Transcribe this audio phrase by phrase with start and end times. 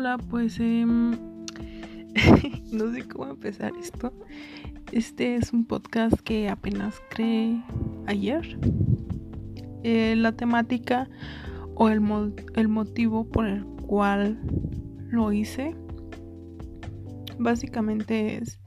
[0.00, 1.18] Hola, pues eh, no
[2.90, 4.14] sé cómo empezar esto.
[4.92, 7.62] Este es un podcast que apenas creé
[8.06, 8.58] ayer.
[9.82, 11.06] Eh, la temática
[11.74, 12.00] o el,
[12.54, 14.40] el motivo por el cual
[15.10, 15.76] lo hice
[17.38, 18.58] básicamente es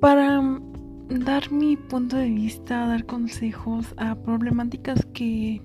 [0.00, 0.42] para
[1.08, 5.62] dar mi punto de vista, dar consejos a problemáticas que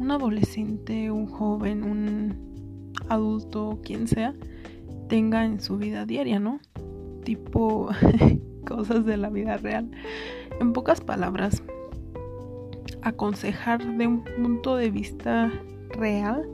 [0.00, 2.51] un adolescente, un joven, un
[3.08, 4.34] adulto, quien sea,
[5.08, 6.60] tenga en su vida diaria, ¿no?
[7.24, 7.90] Tipo
[8.66, 9.90] cosas de la vida real.
[10.60, 11.62] En pocas palabras,
[13.02, 15.52] aconsejar de un punto de vista
[15.90, 16.48] real,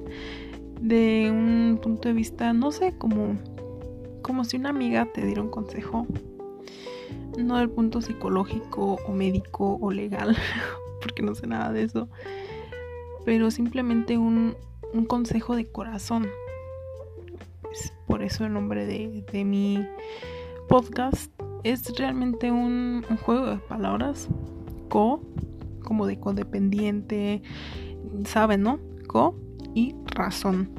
[0.80, 3.36] de un punto de vista, no sé, como,
[4.22, 6.06] como si una amiga te diera un consejo,
[7.38, 10.36] no del punto psicológico o médico o legal,
[11.02, 12.08] porque no sé nada de eso,
[13.24, 14.56] pero simplemente un,
[15.06, 16.28] consejo de corazón.
[17.72, 19.86] Es por eso el nombre de, mi
[20.68, 21.30] podcast
[21.64, 24.28] es realmente un, juego de palabras.
[24.88, 25.22] Co,
[25.82, 27.42] como de codependiente,
[28.24, 28.80] saben, ¿no?
[29.06, 29.34] Co
[29.74, 30.70] y razón.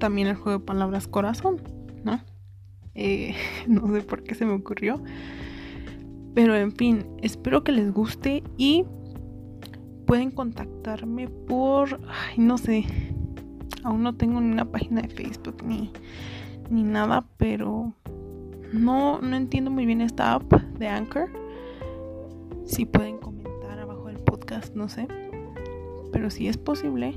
[0.00, 1.60] También el juego de palabras corazón,
[2.04, 2.22] ¿no?
[2.94, 3.34] Eh,
[3.68, 5.02] no sé por qué se me ocurrió.
[6.34, 8.86] Pero en fin, espero que les guste y
[10.06, 12.84] pueden contactarme por, ay, no sé,
[13.84, 15.92] aún no tengo ni una página de Facebook ni,
[16.70, 17.92] ni nada, pero
[18.72, 21.30] no, no entiendo muy bien esta app de Anchor.
[22.64, 25.06] Si pueden comentar abajo del podcast, no sé.
[26.12, 27.12] Pero si es posible,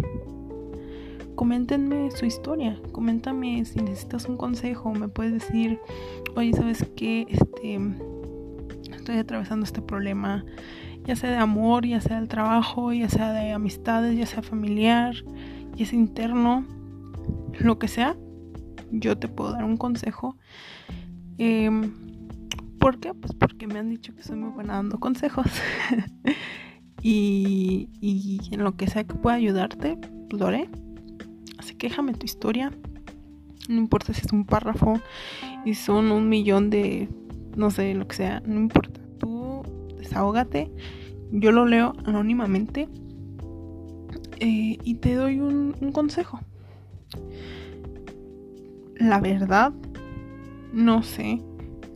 [1.36, 2.80] coméntenme su historia.
[2.92, 4.92] Coméntame si necesitas un consejo.
[4.94, 5.80] Me puedes decir,
[6.36, 7.26] oye, ¿sabes qué?
[7.30, 7.80] Este,
[8.94, 10.44] estoy atravesando este problema
[11.06, 15.16] ya sea de amor, ya sea del trabajo, ya sea de amistades, ya sea familiar,
[15.76, 16.66] ya sea interno,
[17.60, 18.18] lo que sea,
[18.92, 20.38] yo te puedo dar un consejo.
[21.38, 21.94] Em,
[22.80, 23.14] ¿Por qué?
[23.14, 25.46] Pues porque me han dicho que soy muy buena dando consejos.
[27.02, 29.98] y, y, en lo que sea que pueda ayudarte,
[30.30, 30.70] pues lo haré.
[31.58, 32.72] Así que déjame tu historia.
[33.70, 35.00] No importa si es un párrafo
[35.66, 37.10] y son un millón de,
[37.56, 38.95] no sé, lo que sea, no importa
[40.06, 40.72] desahógate.
[41.32, 42.88] Yo lo leo anónimamente
[44.40, 46.40] eh, y te doy un, consejo.
[48.98, 49.74] La verdad,
[50.74, 51.42] no sé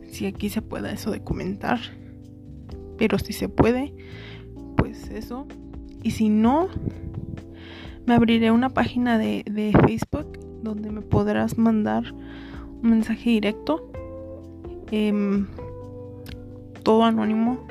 [0.08, 1.78] si aquí se pueda eso de comentar,
[2.98, 3.94] pero si se puede,
[4.76, 5.46] pues eso.
[6.02, 6.68] Y si no,
[8.06, 9.44] me abriré una página de,
[9.86, 12.12] Facebook donde me podrás mandar
[12.82, 13.90] un mensaje directo.
[14.90, 15.46] Em,
[16.82, 17.66] todo anónimo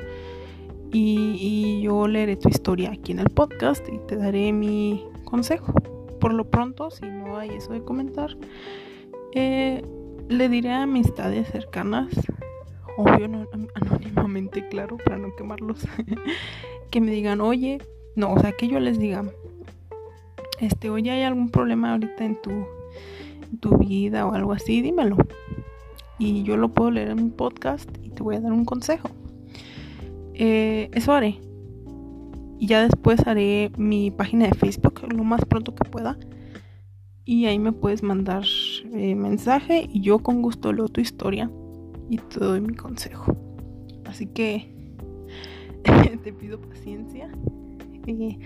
[0.92, 5.72] y, yo leeré tu historia aquí en el podcast y te daré mi consejo.
[6.20, 8.36] Por lo pronto, si no hay eso de comentar,
[9.34, 9.82] eh,
[10.28, 12.08] le diré a amistades cercanas,
[12.96, 13.28] obvio
[13.74, 15.86] anónimamente, claro, para no quemarlos,
[16.90, 17.78] que me digan, oye,
[18.16, 19.24] no, o sea, que yo les diga,
[20.60, 25.16] este, oye, hay algún problema ahorita en tu, en tu vida o algo así, dímelo.
[26.18, 29.08] Y yo lo puedo leer en mi podcast y te voy a dar un consejo.
[30.42, 31.38] Eh, eso haré.
[32.58, 36.16] Y ya después haré mi página de Facebook lo más pronto que pueda.
[37.26, 38.44] Y ahí me puedes mandar
[38.94, 41.50] eh, mensaje y yo con gusto leo tu historia
[42.08, 43.36] y te doy mi consejo.
[44.06, 44.72] Así que
[46.24, 47.30] te pido paciencia.
[48.06, 48.38] Eh,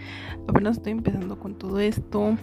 [0.49, 2.37] apenas estoy empezando con todo esto.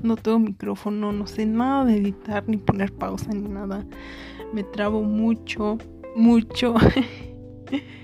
[0.00, 3.84] No tengo micrófono, no sé nada de editar, ni poner pausa, ni nada.
[4.54, 5.76] Me trabo mucho,
[6.14, 6.76] mucho.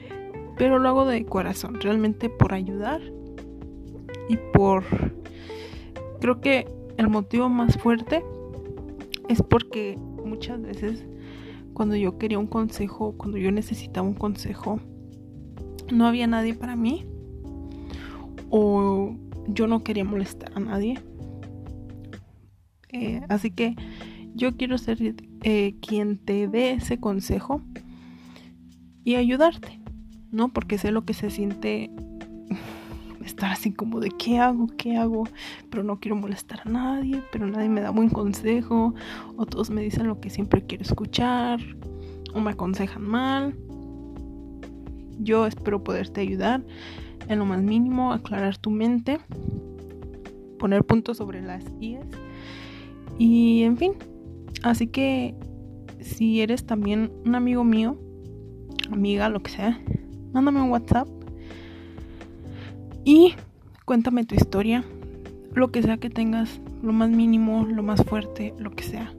[0.59, 3.01] pero lo hago de corazón, realmente por ayudar
[4.29, 4.85] y por...
[6.21, 8.25] Creo que el motivo más fuerte
[9.29, 11.05] es porque muchas veces
[11.73, 14.81] cuando yo quería un consejo, cuando yo necesitaba un consejo,
[15.93, 17.07] no había nadie para mí
[18.51, 19.15] o
[19.47, 20.99] yo no quería molestar a nadie.
[22.91, 23.77] Eh, así que
[24.35, 25.15] yo quiero ser
[25.45, 27.63] eh, quien te dé ese consejo
[29.05, 29.78] y ayudarte.
[30.31, 30.49] ¿No?
[30.49, 31.91] Porque sé lo que se siente
[33.25, 35.25] estar así como de qué hago, qué hago,
[35.71, 38.95] pero no quiero molestar a nadie, pero nadie me da buen consejo,
[39.37, 41.61] o todos me dicen lo que siempre quiero escuchar,
[42.35, 43.57] o me aconsejan mal.
[45.19, 46.63] Yo espero poderte ayudar
[47.29, 49.19] en lo más mínimo, aclarar tu mente,
[50.59, 52.07] poner puntos sobre las IES
[53.19, 53.93] y en fin.
[54.63, 55.35] Así que
[56.01, 57.99] si eres también un amigo mío,
[58.91, 59.81] amiga, lo que sea,
[60.33, 61.09] mándame un WhatsApp
[63.05, 63.35] y
[63.85, 64.85] cuéntame tu historia,
[65.55, 69.13] lo que sea que tengas, lo más mínimo, lo más fuerte, lo que sea.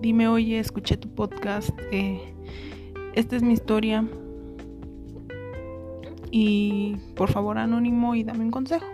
[0.00, 2.20] Dime, oye, escuché tu podcast, eh,
[3.14, 4.04] esta es mi historia
[6.30, 8.86] y por favor anónimo y dame un consejo.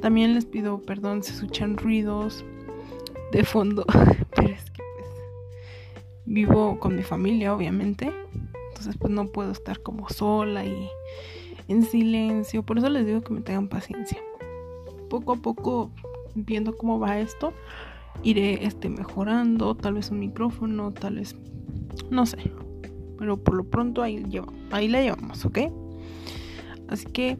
[0.00, 2.44] También les pido perdón si escuchan ruidos
[3.32, 3.84] de fondo,
[4.36, 5.10] pero es que pues
[6.24, 8.12] vivo con mi familia obviamente,
[8.86, 10.88] entonces pues no puedo estar como sola y
[11.66, 14.18] en silencio, por eso les digo que me tengan paciencia.
[15.10, 15.90] Poco a poco
[16.36, 17.52] viendo cómo va esto,
[18.22, 21.34] iré este mejorando, tal vez un micrófono, tal vez
[22.10, 22.52] no sé,
[23.18, 25.58] pero por lo pronto ahí lleva, ahí la llevamos, ¿ok?
[26.88, 27.36] Así que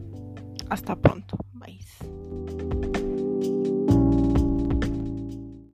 [0.69, 1.37] hasta pronto.
[1.53, 1.79] Bye.